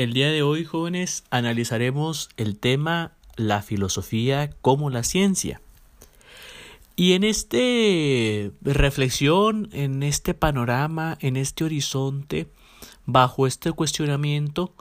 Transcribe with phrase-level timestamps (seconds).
[0.00, 5.60] El día de hoy, jóvenes, analizaremos el tema la filosofía como la ciencia.
[6.96, 7.58] Y en esta
[8.62, 12.48] reflexión, en este panorama, en este horizonte,
[13.04, 14.72] bajo este cuestionamiento,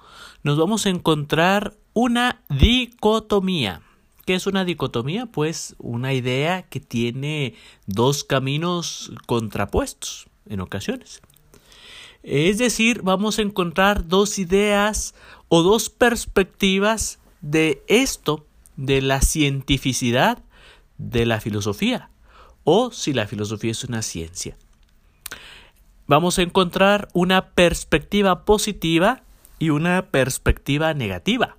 [0.43, 3.81] nos vamos a encontrar una dicotomía.
[4.25, 5.25] ¿Qué es una dicotomía?
[5.25, 7.55] Pues una idea que tiene
[7.87, 11.21] dos caminos contrapuestos en ocasiones.
[12.23, 15.15] Es decir, vamos a encontrar dos ideas
[15.47, 20.39] o dos perspectivas de esto, de la cientificidad
[20.97, 22.09] de la filosofía,
[22.63, 24.57] o si la filosofía es una ciencia.
[26.07, 29.23] Vamos a encontrar una perspectiva positiva
[29.59, 31.55] y una perspectiva negativa.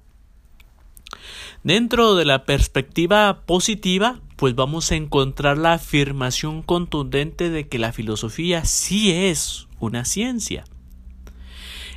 [1.63, 7.93] Dentro de la perspectiva positiva, pues vamos a encontrar la afirmación contundente de que la
[7.93, 10.65] filosofía sí es una ciencia.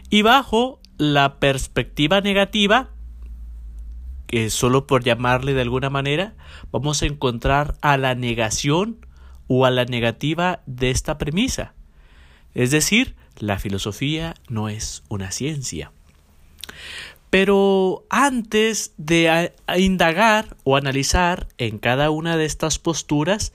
[0.09, 2.89] Y bajo la perspectiva negativa,
[4.27, 6.35] que solo por llamarle de alguna manera,
[6.71, 9.05] vamos a encontrar a la negación
[9.47, 11.73] o a la negativa de esta premisa.
[12.53, 15.91] Es decir, la filosofía no es una ciencia.
[17.33, 23.53] Pero antes de indagar o analizar en cada una de estas posturas,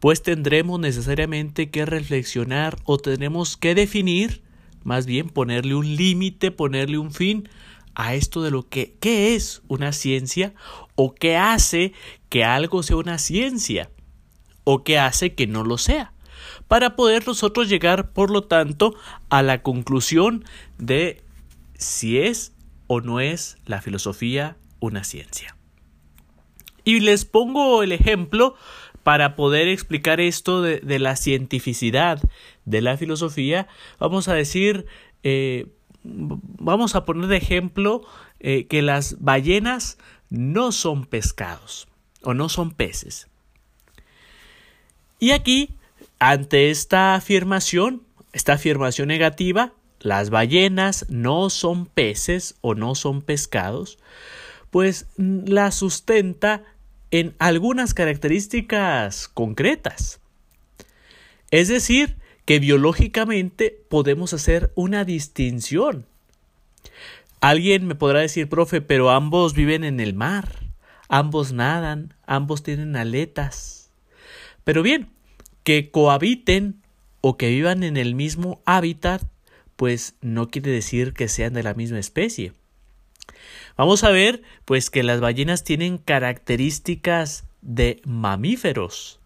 [0.00, 4.40] pues tendremos necesariamente que reflexionar o tendremos que definir,
[4.82, 7.50] más bien ponerle un límite, ponerle un fin
[7.94, 10.54] a esto de lo que qué es una ciencia
[10.94, 11.92] o qué hace
[12.30, 13.90] que algo sea una ciencia
[14.64, 16.14] o qué hace que no lo sea.
[16.66, 18.94] Para poder nosotros llegar por lo tanto
[19.28, 20.46] a la conclusión
[20.78, 21.22] de
[21.76, 22.52] si es
[22.88, 25.56] o no es la filosofía una ciencia.
[26.82, 28.56] Y les pongo el ejemplo
[29.02, 32.20] para poder explicar esto de, la cientificidad
[32.64, 33.68] de la filosofía.
[33.98, 34.86] Vamos a decir,
[35.22, 35.66] eh,
[36.02, 38.02] vamos a poner de ejemplo
[38.40, 39.98] eh, que las ballenas
[40.30, 41.88] no son pescados
[42.22, 43.28] o no son peces.
[45.18, 45.70] Y aquí,
[46.18, 53.98] ante esta afirmación, esta afirmación negativa, las ballenas no son peces o no son pescados,
[54.70, 56.62] pues la sustenta
[57.10, 60.20] en algunas características concretas.
[61.50, 66.06] Es decir, que biológicamente podemos hacer una distinción.
[67.40, 70.48] Alguien me podrá decir, profe, pero ambos viven en el mar,
[71.08, 73.90] ambos nadan, ambos tienen aletas.
[74.64, 75.08] Pero bien,
[75.62, 76.82] que cohabiten
[77.20, 79.22] o que vivan en el mismo hábitat
[79.78, 82.52] pues no quiere decir que sean de la misma especie.
[83.76, 89.20] Vamos a ver, pues que las ballenas tienen características de mamíferos.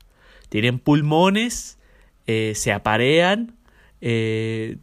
[0.51, 1.79] Tienen pulmones,
[2.27, 3.57] eh, se aparean,
[4.03, 4.77] eh,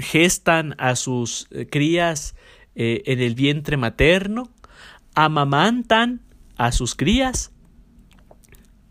[0.00, 2.34] gestan a sus eh, crías
[2.74, 4.50] en el vientre materno,
[5.14, 6.20] amamantan
[6.56, 7.52] a sus crías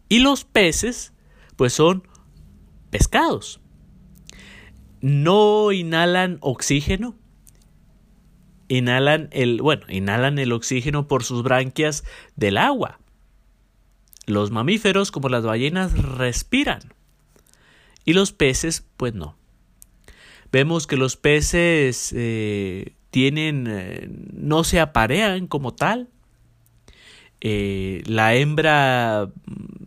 [0.07, 1.11] y los peces,
[1.57, 2.07] pues son
[2.89, 3.59] pescados
[5.05, 7.13] no inhalan oxígeno.
[8.69, 12.03] Inhalan el, bueno, inhalan el oxígeno por sus branquias
[12.35, 12.99] del agua.
[14.25, 16.79] Los mamíferos, como las ballenas, respiran.
[18.03, 19.37] Y los peces, pues no.
[20.51, 26.09] Vemos que los peces eh, tienen, eh, no se aparean como tal.
[27.41, 29.29] Eh, la hembra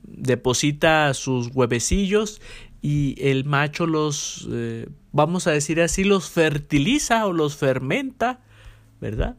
[0.04, 2.40] deposita sus huevecillos
[2.80, 8.40] y el macho los, eh, vamos a decir así, los fertiliza o los fermenta,
[9.00, 9.36] ¿verdad?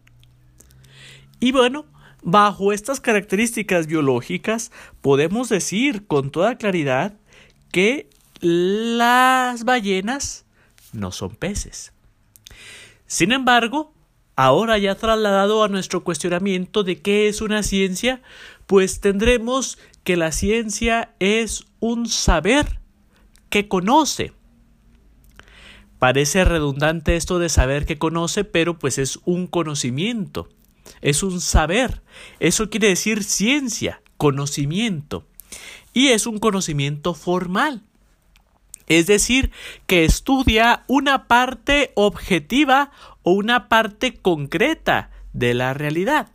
[1.40, 1.86] Y bueno,
[2.22, 7.14] bajo estas características biológicas podemos decir con toda claridad
[7.72, 8.10] que
[8.42, 10.46] las ballenas
[10.92, 11.94] no son peces.
[13.08, 13.94] Sin embargo,
[14.36, 18.22] ahora ya trasladado a nuestro cuestionamiento de qué es una ciencia,
[18.68, 22.78] pues tendremos que la ciencia es un saber
[23.49, 24.34] que conoce.
[25.99, 30.47] Parece redundante esto de saber que conoce, pero pues es un conocimiento,
[31.01, 32.01] es un saber.
[32.40, 35.25] Eso quiere decir ciencia, conocimiento.
[35.91, 37.84] Y es un conocimiento formal.
[38.87, 39.51] Es decir,
[39.87, 42.91] que estudia una parte objetiva
[43.23, 46.31] o una parte concreta de la realidad.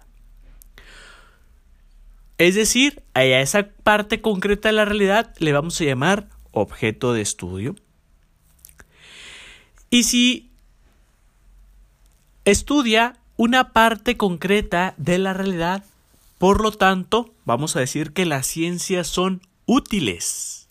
[2.38, 7.20] Es decir, a esa parte concreta de la realidad le vamos a llamar objeto de
[7.20, 7.76] estudio.
[9.90, 10.50] Y si
[12.44, 15.84] estudia una parte concreta de la realidad,
[16.38, 20.68] por lo tanto, vamos a decir que las ciencias son útiles,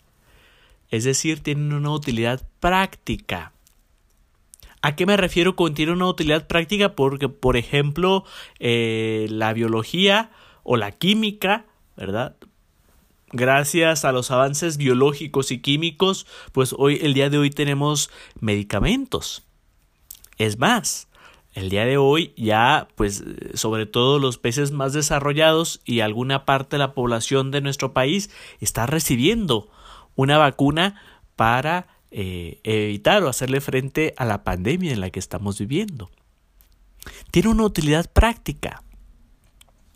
[0.90, 3.52] es decir, tienen una utilidad práctica.
[4.82, 6.94] ¿A qué me refiero con tiene una utilidad práctica?
[6.94, 8.24] Porque, por ejemplo,
[8.58, 10.30] eh, la biología
[10.62, 11.64] o la química,
[11.96, 12.36] ¿verdad?
[13.36, 18.08] Gracias a los avances biológicos y químicos, pues hoy, el día de hoy tenemos
[18.38, 19.42] medicamentos.
[20.38, 21.08] Es más,
[21.52, 26.76] el día de hoy ya, pues, sobre todo los países más desarrollados y alguna parte
[26.76, 29.68] de la población de nuestro país está recibiendo
[30.14, 31.02] una vacuna
[31.34, 36.08] para eh, evitar o hacerle frente a la pandemia en la que estamos viviendo.
[37.32, 38.84] Tiene una utilidad práctica.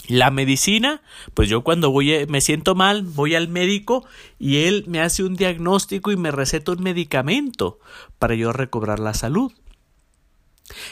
[0.08, 1.02] La medicina,
[1.34, 4.06] pues yo cuando voy me siento mal, voy al médico
[4.38, 7.78] y él me hace un diagnóstico y me receta un medicamento
[8.18, 9.52] para yo recobrar la salud.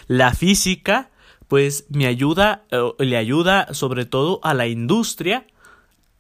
[0.07, 1.11] La física,
[1.49, 2.65] pues me ayuda,
[2.99, 5.47] le ayuda sobre todo a la industria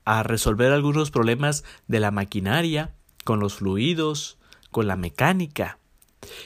[0.06, 2.94] a resolver algunos problemas de la maquinaria,
[3.24, 4.38] con los fluidos,
[4.70, 5.78] con la mecánica.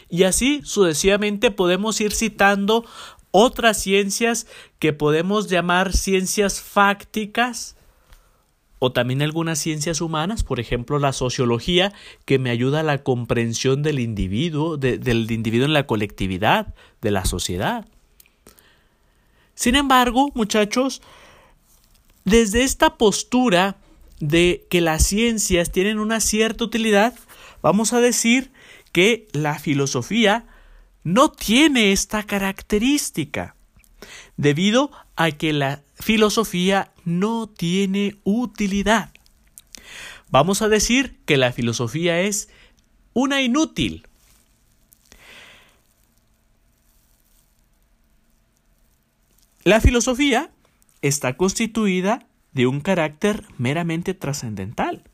[0.09, 2.85] Y así sucesivamente podemos ir citando
[3.31, 4.47] otras ciencias
[4.79, 7.77] que podemos llamar ciencias fácticas
[8.79, 11.93] o también algunas ciencias humanas, por ejemplo la sociología,
[12.25, 17.27] que me ayuda a la comprensión del individuo, del individuo en la colectividad, de la
[17.27, 17.87] sociedad.
[19.55, 21.03] Sin embargo, muchachos,
[22.25, 23.77] desde esta postura
[24.19, 27.15] de que las ciencias tienen una cierta utilidad,
[27.61, 28.51] vamos a decir
[28.93, 30.47] que la filosofía
[31.03, 33.57] no tiene esta característica,
[34.37, 39.13] debido a que la filosofía no tiene utilidad.
[40.31, 42.49] Vamos a decir que la filosofía es
[43.13, 44.07] una inútil.
[49.65, 50.51] La filosofía
[51.03, 55.05] está constituida de un carácter meramente trascendental.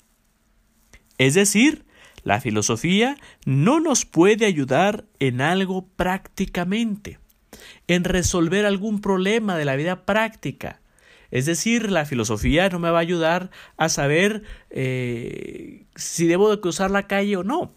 [1.19, 1.86] Es decir,
[2.26, 7.20] la filosofía no nos puede ayudar en algo prácticamente,
[7.87, 10.81] en resolver algún problema de la vida práctica.
[11.31, 16.61] Es decir, la filosofía no me va a ayudar a saber eh, si debo de
[16.61, 17.73] cruzar la calle o no.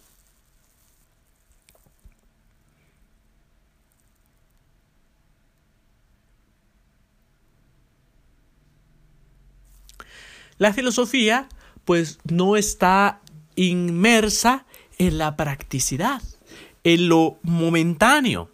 [10.57, 11.47] La filosofía
[11.85, 13.21] pues no está
[13.65, 14.65] inmersa
[14.97, 16.21] en la practicidad,
[16.83, 18.49] en lo momentáneo.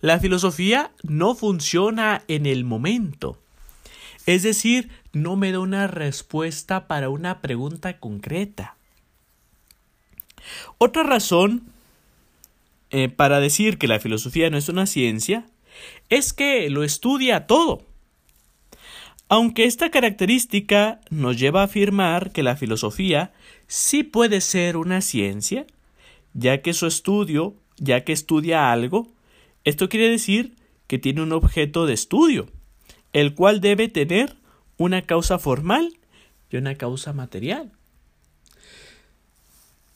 [0.00, 3.38] La filosofía no funciona en el momento.
[4.26, 8.76] Es decir, no me da una respuesta para una pregunta concreta.
[10.78, 11.62] Otra razón
[12.90, 15.46] eh, para decir que la filosofía no es una ciencia
[16.08, 17.82] es que lo estudia todo.
[19.28, 23.32] Aunque esta característica nos lleva a afirmar que la filosofía
[23.66, 25.66] sí puede ser una ciencia,
[26.34, 29.08] ya que su estudio, ya que estudia algo,
[29.64, 30.54] esto quiere decir
[30.86, 32.48] que tiene un objeto de estudio,
[33.12, 34.36] el cual debe tener
[34.76, 35.96] una causa formal
[36.50, 37.72] y una causa material.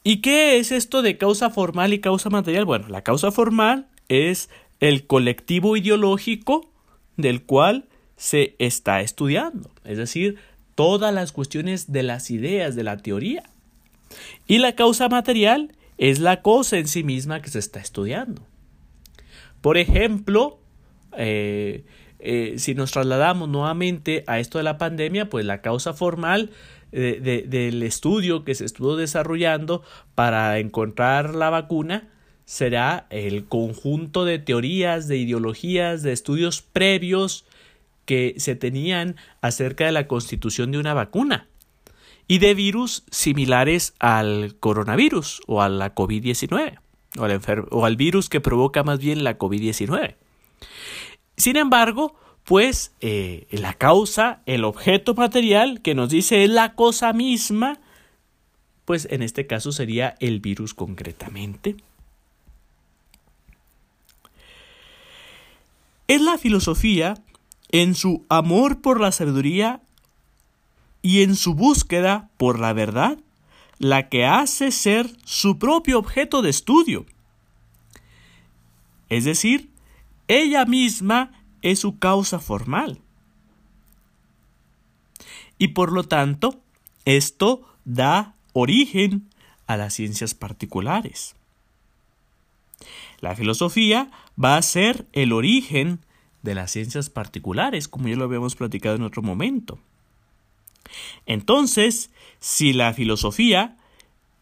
[0.03, 2.65] ¿Y qué es esto de causa formal y causa material?
[2.65, 4.49] Bueno, la causa formal es
[4.81, 6.73] el colectivo ideológico
[7.19, 7.89] del cual
[8.19, 10.37] se está estudiando, es decir,
[10.75, 13.45] todas las cuestiones de las ideas, de la teoría.
[14.47, 18.43] Y la causa material es la cosa en sí misma que se está estudiando.
[19.61, 20.59] Por ejemplo,
[21.17, 21.85] eh,
[22.19, 26.51] eh, si nos trasladamos nuevamente a esto de la pandemia, pues la causa formal
[26.91, 29.83] eh, del estudio que se estuvo desarrollando
[30.15, 32.09] para encontrar la vacuna
[32.45, 37.45] será el conjunto de teorías, de ideologías, de estudios previos
[38.09, 41.47] que se tenían acerca de la constitución de una vacuna
[42.27, 46.79] y de virus similares al coronavirus o a la COVID-19
[47.71, 50.15] o, al virus que provoca más bien la COVID-19.
[51.37, 57.13] Sin embargo, pues eh, la causa, el objeto material que nos dice es la cosa
[57.13, 57.79] misma,
[58.87, 61.77] pues en este caso sería el virus concretamente.
[66.07, 67.13] Es la filosofía
[67.71, 69.83] en su amor por la sabiduría
[71.03, 73.19] y en su búsqueda por la verdad,
[73.79, 77.07] la que hace ser su propio objeto de estudio.
[79.09, 79.71] Es decir,
[80.27, 81.33] ella misma
[81.63, 83.01] es su causa formal.
[85.59, 86.61] Y por lo tanto,
[87.05, 89.29] esto da origen
[89.67, 91.35] a las ciencias particulares.
[93.21, 94.11] La filosofía
[94.43, 96.01] va a ser el origen
[96.43, 99.79] de las ciencias particulares, como ya lo habíamos platicado en otro momento.
[101.27, 103.77] Entonces, si la filosofía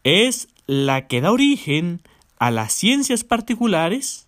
[0.03, 2.01] es la que da origen
[2.39, 4.27] a las ciencias particulares,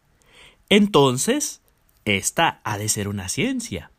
[0.69, 1.61] entonces
[2.05, 3.91] esta ha de ser una ciencia.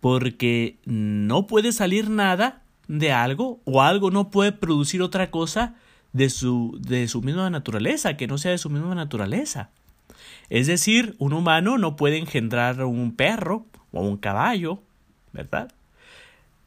[0.00, 5.76] Porque no puede salir nada de algo o algo no puede producir otra cosa
[6.12, 9.70] de su, de su misma naturaleza, que no sea de su misma naturaleza.
[10.52, 14.82] Es decir, un humano no puede engendrar un perro o un caballo,
[15.32, 15.72] ¿verdad?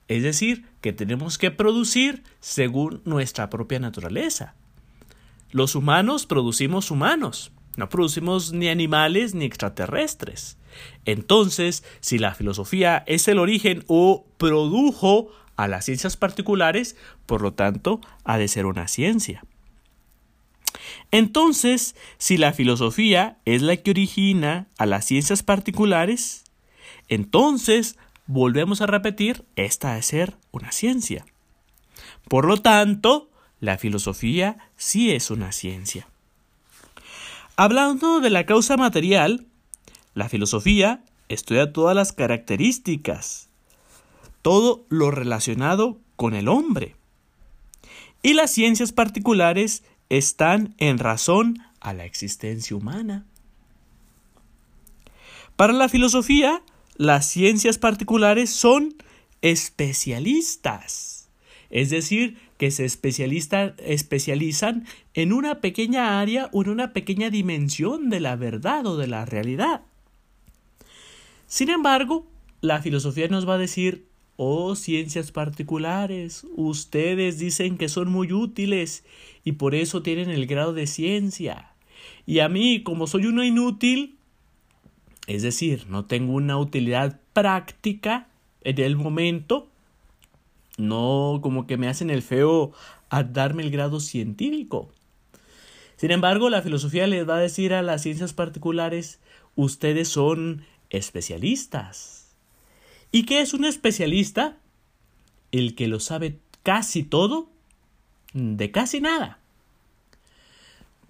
[0.07, 4.55] Es decir, que tenemos que producir según nuestra propia naturaleza.
[5.51, 10.57] Los humanos producimos humanos, no producimos ni animales ni extraterrestres.
[11.05, 16.95] Entonces, si la filosofía es el origen o produjo a las ciencias particulares,
[17.27, 19.43] por lo tanto, ha de ser una ciencia.
[21.11, 26.43] Entonces, si la filosofía es la que origina a las ciencias particulares,
[27.07, 31.25] entonces volvemos a repetir, esta de ser una ciencia.
[32.27, 33.29] Por lo tanto,
[33.59, 36.07] la filosofía sí es una ciencia.
[37.55, 39.45] Hablando de la causa material,
[40.13, 43.49] la filosofía estudia todas las características,
[44.41, 46.95] todo lo relacionado con el hombre.
[48.21, 53.25] Y las ciencias particulares están en razón a la existencia humana.
[55.55, 56.61] Para la filosofía,
[56.95, 58.95] las ciencias particulares son
[59.41, 61.29] especialistas,
[61.69, 68.21] es decir, que se especializan en una pequeña área o en una pequeña dimensión de
[68.21, 69.81] la verdad o de la realidad.
[71.47, 72.25] Sin embargo,
[72.61, 79.03] la filosofía nos va a decir, oh ciencias particulares, ustedes dicen que son muy útiles
[79.43, 81.71] y por eso tienen el grado de ciencia.
[82.25, 84.17] Y a mí, como soy uno inútil,
[85.27, 88.27] es decir, no tengo una utilidad práctica
[88.61, 89.67] en el momento,
[90.77, 92.73] no como que me hacen el feo
[93.09, 94.89] a darme el grado científico.
[95.95, 99.19] Sin embargo, la filosofía les va a decir a las ciencias particulares,
[99.55, 102.24] ustedes son especialistas.
[103.15, 104.57] ¿Y qué es un especialista?
[105.53, 107.47] El que lo sabe casi todo
[108.33, 109.39] de casi nada.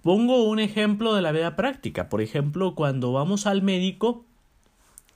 [0.02, 2.08] Pongo un ejemplo de la vida práctica.
[2.08, 4.24] Por ejemplo, cuando vamos al médico,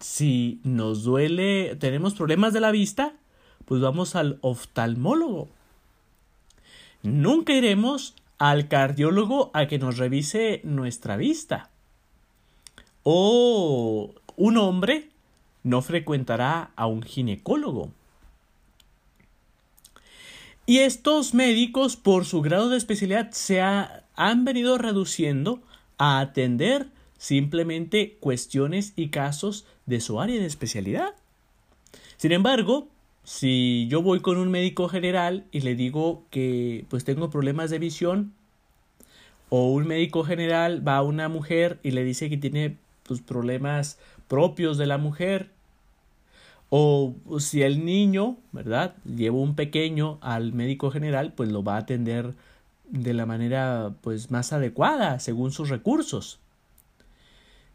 [0.01, 3.13] si nos duele, tenemos problemas de la vista,
[3.67, 5.49] pues vamos al oftalmólogo.
[7.05, 11.71] Nunca iremos al cardiólogo a que nos revise nuestra vista.
[13.05, 15.10] O un hombre
[15.63, 17.91] no frecuentará a un ginecólogo.
[20.67, 25.61] Y estos médicos, por su grado de especialidad, se han venido reduciendo
[25.99, 26.87] a atender
[27.19, 31.15] simplemente cuestiones y casos de su área de especialidad.
[32.17, 32.89] Sin embargo,
[33.25, 37.79] si yo voy con un médico general y le digo que pues tengo problemas de
[37.79, 38.33] visión,
[39.51, 43.99] o un médico general va a una mujer y le dice que tiene pues, problemas
[44.31, 45.51] propios de la mujer,
[46.69, 48.95] o si el niño, ¿verdad?
[49.05, 52.35] Lleva un pequeño al médico general, pues lo va a atender
[52.85, 56.39] de la manera pues más adecuada según sus recursos.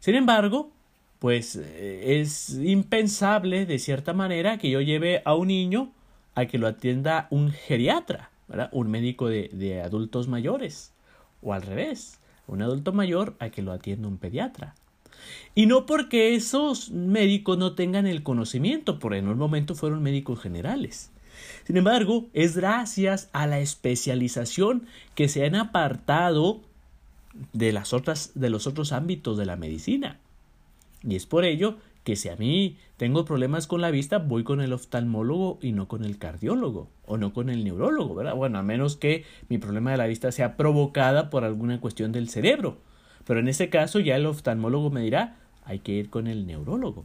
[0.00, 0.70] Sin embargo,
[1.18, 5.92] pues eh, es impensable de cierta manera que yo lleve a un niño
[6.34, 8.70] a que lo atienda un geriatra, ¿verdad?
[8.72, 10.92] Un médico de, de adultos mayores.
[11.42, 14.74] O al revés, un adulto mayor a que lo atienda un pediatra.
[15.54, 20.40] Y no porque esos médicos no tengan el conocimiento, porque en un momento fueron médicos
[20.40, 21.10] generales.
[21.64, 26.60] Sin embargo, es gracias a la especialización que se han apartado
[27.52, 30.18] de, las otras, de los otros ámbitos de la medicina.
[31.02, 34.60] Y es por ello que si a mí tengo problemas con la vista, voy con
[34.60, 38.36] el oftalmólogo y no con el cardiólogo o no con el neurólogo, ¿verdad?
[38.36, 42.28] Bueno, a menos que mi problema de la vista sea provocada por alguna cuestión del
[42.28, 42.78] cerebro.
[43.26, 47.04] Pero en ese caso ya el oftalmólogo me dirá, hay que ir con el neurólogo.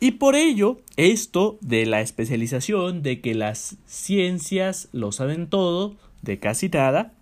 [0.00, 6.38] Y por ello, esto de la especialización, de que las ciencias lo saben todo, de
[6.38, 7.12] casi nada,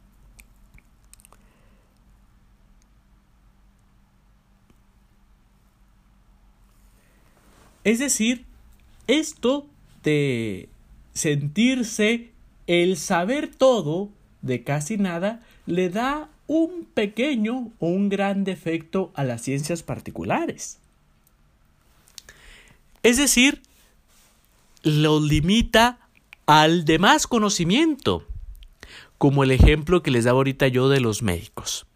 [7.84, 8.44] es decir,
[9.06, 9.66] esto
[10.02, 10.68] de
[11.14, 12.30] sentirse
[12.66, 14.10] el saber todo
[14.46, 20.78] de casi nada le da un pequeño o un gran defecto a las ciencias particulares.
[23.02, 23.62] Es decir,
[24.82, 25.98] lo limita
[26.46, 28.24] al demás conocimiento,
[29.18, 31.86] como el ejemplo que les daba ahorita yo de los médicos.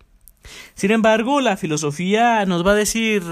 [0.75, 3.23] Sin embargo, la filosofía nos va a decir,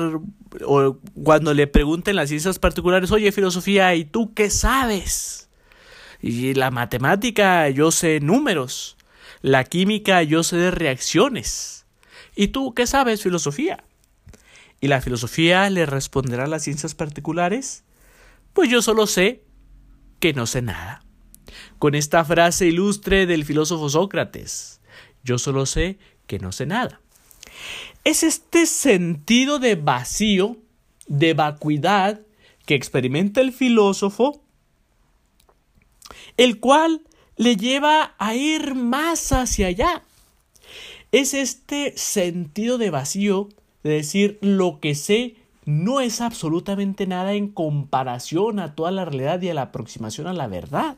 [0.64, 5.48] o cuando le pregunten las ciencias particulares, oye, filosofía, ¿y tú qué sabes?
[6.20, 8.97] Y la matemática yo sé números.
[9.40, 11.86] La química yo sé de reacciones.
[12.34, 13.84] ¿Y tú qué sabes filosofía?
[14.80, 17.84] ¿Y la filosofía le responderá a las ciencias particulares?
[18.52, 19.44] Pues yo solo sé
[20.20, 21.04] que no sé nada.
[21.78, 24.80] Con esta frase ilustre del filósofo Sócrates,
[25.24, 27.00] yo solo sé que no sé nada.
[28.04, 30.56] Es este sentido de vacío,
[31.06, 32.20] de vacuidad,
[32.66, 34.42] que experimenta el filósofo,
[36.36, 37.02] el cual
[37.38, 40.02] le lleva a ir más hacia allá.
[41.12, 43.48] Es este sentido de vacío,
[43.82, 49.40] de decir lo que sé no es absolutamente nada en comparación a toda la realidad
[49.40, 50.96] y a la aproximación a la verdad.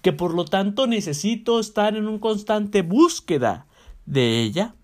[0.00, 3.66] Que por lo tanto necesito estar en una constante búsqueda
[4.06, 4.74] de ella.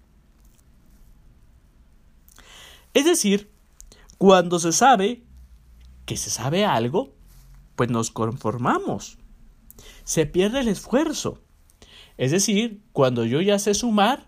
[2.93, 3.51] Es decir,
[4.19, 5.23] cuando se sabe
[6.05, 7.13] que se sabe algo,
[7.77, 9.19] pues nos conformamos.
[10.05, 11.41] Se pierde el esfuerzo.
[12.17, 14.27] Es decir, cuando yo ya sé sumar,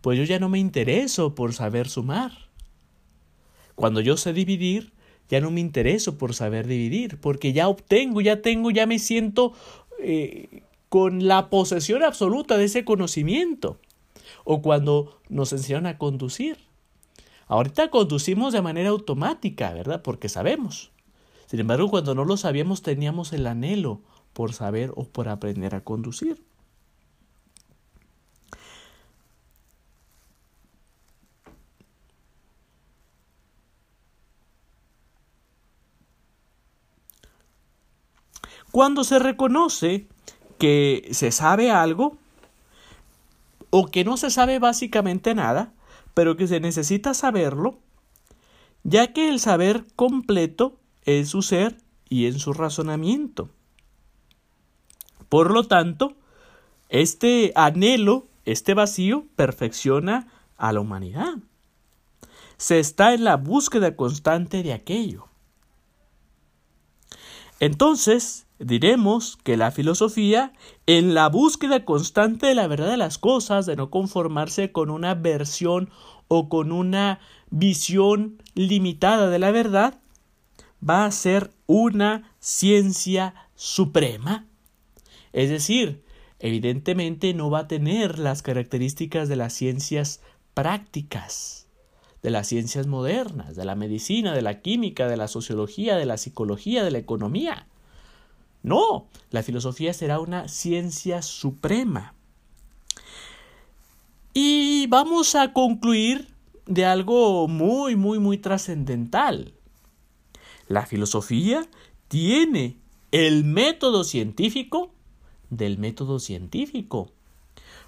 [0.00, 2.32] pues yo ya no me intereso por saber sumar.
[3.74, 4.92] Cuando yo sé dividir,
[5.28, 9.52] ya no me intereso por saber dividir, porque ya obtengo, ya tengo, ya me siento
[10.00, 13.78] eh, con la posesión absoluta de ese conocimiento.
[14.44, 16.58] O cuando nos enseñan a conducir.
[17.46, 20.02] Ahorita conducimos de manera automática, ¿verdad?
[20.02, 20.92] Porque sabemos.
[21.46, 24.02] Sin embargo, cuando no lo sabíamos teníamos el anhelo
[24.34, 26.44] por saber o por aprender a conducir.
[38.70, 40.08] Cuando se reconoce
[40.58, 42.18] que se sabe algo
[43.70, 45.72] o que no se sabe básicamente nada,
[46.12, 47.78] pero que se necesita saberlo,
[48.82, 51.76] ya que el saber completo es su ser
[52.08, 53.48] y en su razonamiento.
[55.34, 56.14] Por lo tanto,
[56.88, 61.38] este anhelo, este vacío, perfecciona a la humanidad.
[62.56, 65.26] Se está en la búsqueda constante de aquello.
[67.58, 70.52] Entonces, diremos que la filosofía,
[70.86, 75.16] en la búsqueda constante de la verdad de las cosas, de no conformarse con una
[75.16, 75.90] versión
[76.28, 77.18] o con una
[77.50, 79.98] visión limitada de la verdad,
[80.88, 84.46] va a ser una ciencia suprema.
[85.34, 86.00] Es decir,
[86.38, 90.20] evidentemente no va a tener las características de las ciencias
[90.54, 91.66] prácticas,
[92.22, 96.18] de las ciencias modernas, de la medicina, de la química, de la sociología, de la
[96.18, 97.66] psicología, de la economía.
[98.62, 102.14] No, la filosofía será una ciencia suprema.
[104.32, 106.28] Y vamos a concluir
[106.66, 109.52] de algo muy, muy, muy trascendental.
[110.68, 111.66] La filosofía
[112.06, 112.76] tiene
[113.10, 114.93] el método científico
[115.56, 117.10] del método científico.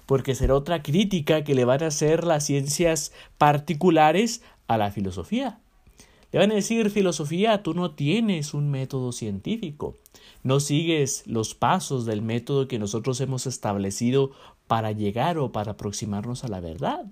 [0.05, 5.59] Porque será otra crítica que le van a hacer las ciencias particulares a la filosofía.
[6.31, 9.95] Le van a decir, filosofía, tú no tienes un método científico,
[10.43, 14.31] no sigues los pasos del método que nosotros hemos establecido
[14.67, 17.05] para llegar o para aproximarnos a la verdad.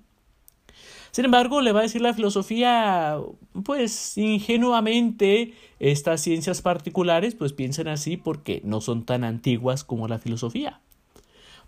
[1.12, 3.18] Sin embargo, le va a decir la filosofía,
[3.64, 10.20] pues ingenuamente, estas ciencias particulares, pues piensan así porque no son tan antiguas como la
[10.20, 10.82] filosofía.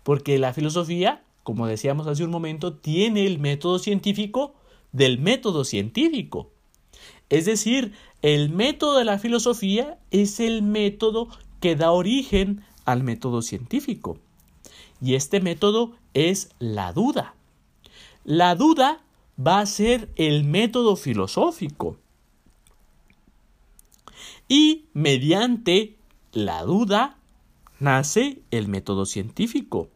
[0.02, 4.54] Porque la filosofía, como decíamos hace un momento, tiene el método científico
[4.92, 6.50] del método científico.
[7.30, 7.92] Es decir,
[8.22, 11.28] el método de la filosofía es el método
[11.60, 14.18] que da origen al método científico.
[15.00, 17.34] Y este método es la duda.
[18.30, 19.00] La duda
[19.40, 21.96] va a ser el método filosófico.
[24.48, 25.96] Y mediante
[26.32, 27.16] la duda
[27.80, 29.88] nace el método científico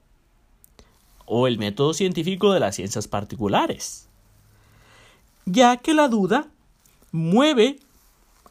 [1.26, 4.08] o el método científico de las ciencias particulares,
[5.44, 6.48] ya que la duda
[7.10, 7.80] mueve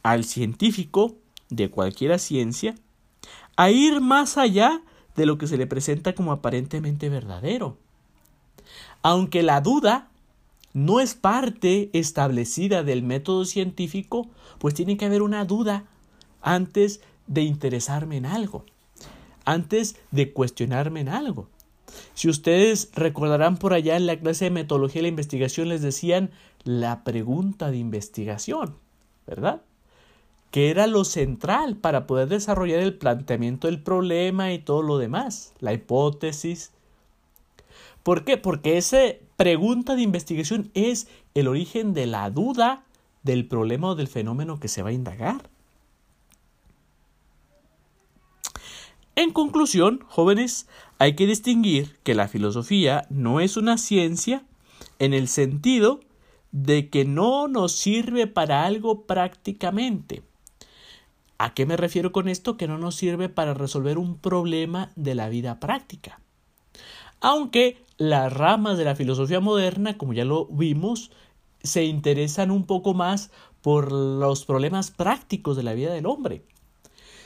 [0.03, 1.15] al científico
[1.49, 2.75] de cualquier ciencia
[3.55, 4.83] a ir más allá
[5.15, 7.79] de lo que se le presenta como aparentemente verdadero.
[9.03, 10.09] Aunque la duda
[10.73, 14.27] no es parte establecida del método científico,
[14.59, 15.85] pues tiene que haber una duda
[16.41, 18.65] antes de interesarme en algo,
[19.45, 21.47] antes de cuestionarme en algo.
[22.13, 26.31] Si ustedes recordarán por allá en la clase de metodología de la investigación les decían
[26.63, 28.75] la pregunta de investigación,
[29.27, 29.61] ¿verdad?
[30.51, 35.53] Que era lo central para poder desarrollar el planteamiento del problema y todo lo demás,
[35.59, 36.71] la hipótesis.
[38.03, 38.37] ¿Por qué?
[38.37, 38.99] Porque esa
[39.37, 42.83] pregunta de investigación es el origen de la duda
[43.23, 45.49] del problema o del fenómeno que se va a indagar.
[49.15, 54.43] En conclusión, jóvenes, hay que distinguir que la filosofía no es una ciencia
[54.99, 55.99] en el sentido
[56.51, 60.23] de que no nos sirve para algo prácticamente.
[61.37, 62.55] ¿A qué me refiero con esto?
[62.55, 66.21] Que no nos sirve para resolver un problema de la vida práctica.
[67.21, 71.11] Aunque las ramas de la filosofía moderna, como ya lo vimos,
[71.63, 73.29] se interesan un poco más
[73.61, 76.43] por los problemas prácticos de la vida del hombre.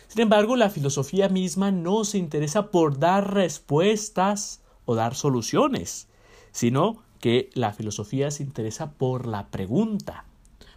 [0.07, 6.07] Sin embargo, la filosofía misma no se interesa por dar respuestas o dar soluciones,
[6.51, 10.25] sino que la filosofía se interesa por la pregunta,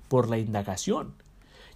[0.09, 1.15] por la indagación.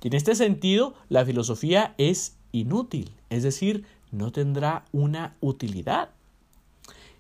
[0.01, 6.11] Y en este sentido, la filosofía es inútil, es decir, no tendrá una utilidad.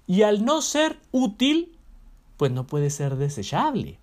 [0.06, 1.76] Y al no ser útil,
[2.36, 3.98] pues no puede ser desechable.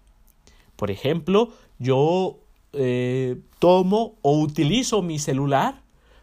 [0.76, 2.40] Por ejemplo, yo
[2.74, 5.82] eh, tomo o utilizo mi celular,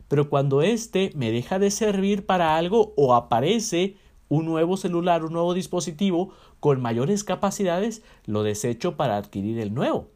[0.09, 3.97] pero cuando éste me deja de servir para algo o aparece
[4.29, 10.09] un nuevo celular, un nuevo dispositivo con mayores capacidades, lo desecho para adquirir el nuevo.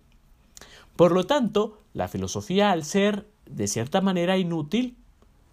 [0.96, 4.96] Por lo tanto, la filosofía, al ser de cierta manera inútil,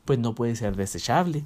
[0.06, 1.46] pues no puede ser desechable.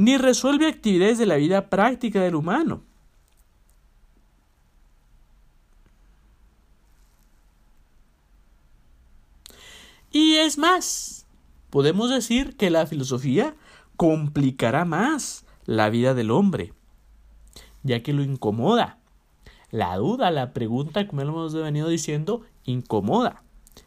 [0.00, 2.80] Ni resuelve actividades de la vida práctica del humano.
[10.10, 11.26] Y es más,
[11.68, 13.54] podemos decir que la filosofía
[13.98, 16.72] complicará más la vida del hombre,
[17.82, 18.96] ya que lo incomoda.
[19.70, 23.42] La duda, la pregunta, como hemos venido diciendo, incomoda,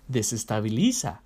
[0.07, 1.23] desestabiliza.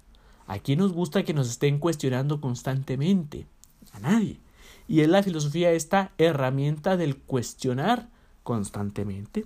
[0.48, 3.48] ¿A quién nos gusta que nos estén cuestionando constantemente?
[3.92, 4.40] A nadie.
[4.88, 8.08] Y es la filosofía esta herramienta del cuestionar
[8.44, 9.46] constantemente.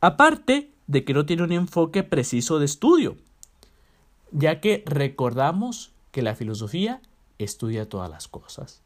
[0.00, 3.16] Aparte de que no tiene un enfoque preciso de estudio,
[4.32, 7.00] ya que recordamos que la filosofía
[7.38, 8.82] estudia todas las cosas.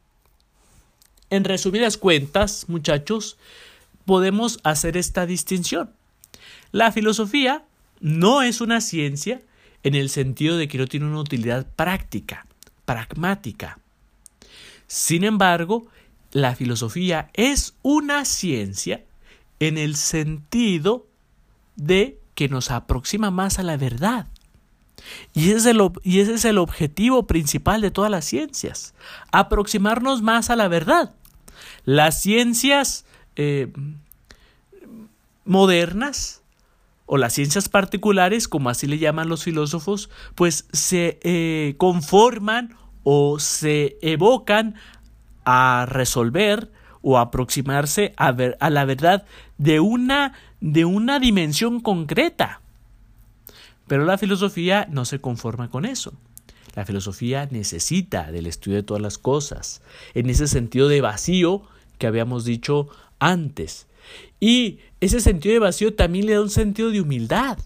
[1.30, 3.38] En resumidas cuentas, muchachos,
[4.04, 5.90] podemos hacer esta distinción.
[6.72, 7.64] La filosofía
[8.00, 9.40] no es una ciencia
[9.82, 12.46] en el sentido de que no tiene una utilidad práctica,
[12.84, 13.78] pragmática.
[14.86, 15.86] Sin embargo,
[16.32, 19.04] la filosofía es una ciencia
[19.60, 21.06] en el sentido
[21.76, 24.26] de que nos aproxima más a la verdad,
[25.32, 28.94] y ese, es el, y ese es el objetivo principal de todas las ciencias,
[29.32, 31.14] aproximarnos más a la verdad.
[31.84, 33.04] Las ciencias
[33.36, 33.72] eh,
[35.44, 36.42] modernas
[37.06, 43.38] o las ciencias particulares, como así le llaman los filósofos, pues se eh, conforman o
[43.38, 44.74] se evocan
[45.44, 46.70] a resolver
[47.02, 48.32] o aproximarse a,
[48.70, 49.24] la verdad
[49.58, 52.60] de una, de una dimensión concreta.
[53.86, 56.14] Pero la filosofía no se conforma con eso.
[56.74, 59.82] La filosofía necesita del estudio de todas las cosas,
[60.14, 61.62] en ese sentido de vacío
[61.98, 62.88] que habíamos dicho
[63.20, 63.86] antes.
[64.40, 67.58] Y ese sentido de vacío también le da un sentido de humildad.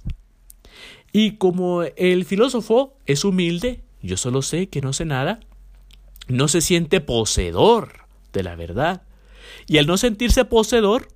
[1.12, 5.40] Y como el filósofo es humilde, yo solo sé que no sé nada,
[6.28, 9.02] no se siente poseedor de la verdad.
[9.66, 11.08] Y al no sentirse poseedor,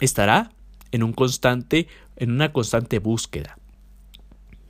[0.00, 0.52] estará
[0.92, 3.58] en un constante en una constante búsqueda.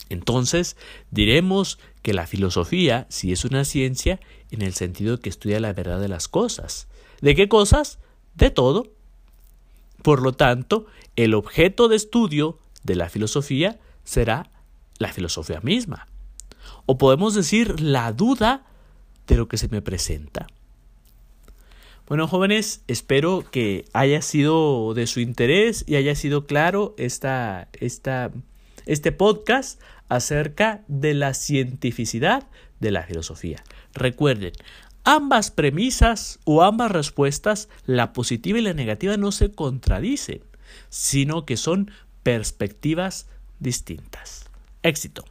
[0.09, 0.77] Entonces,
[1.11, 6.01] diremos que la filosofía sí es una ciencia en el sentido que estudia la verdad
[6.01, 6.89] de las cosas.
[7.21, 7.99] ¿De qué cosas?
[8.35, 8.93] De todo.
[10.03, 14.51] Por lo tanto, el objeto de estudio de la filosofía será
[14.99, 16.07] la filosofía misma.
[16.87, 18.67] O podemos decir la duda
[19.27, 20.47] de lo que se me presenta.
[22.11, 28.33] Bueno, jóvenes, espero que haya sido de su interés y haya sido claro esta, esta,
[28.87, 32.49] este podcast acerca de la cientificidad
[32.81, 33.63] de la filosofía.
[33.95, 34.53] Recuerden,
[35.05, 40.43] ambas premisas o ambas respuestas, la positiva y la negativa, no se contradicen,
[40.89, 41.93] sino que son
[42.25, 43.29] perspectivas
[43.61, 44.51] distintas.
[44.83, 45.25] Éxito.